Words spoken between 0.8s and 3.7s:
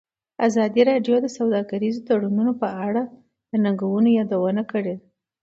راډیو د سوداګریز تړونونه په اړه د